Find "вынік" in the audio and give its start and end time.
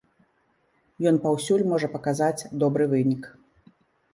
2.95-3.23